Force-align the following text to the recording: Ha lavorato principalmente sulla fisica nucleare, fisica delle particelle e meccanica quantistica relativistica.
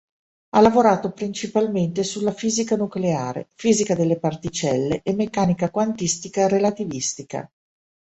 Ha 0.55 0.59
lavorato 0.61 1.11
principalmente 1.11 2.03
sulla 2.03 2.31
fisica 2.31 2.75
nucleare, 2.75 3.49
fisica 3.53 3.93
delle 3.93 4.17
particelle 4.17 5.01
e 5.03 5.13
meccanica 5.13 5.69
quantistica 5.69 6.47
relativistica. 6.47 7.47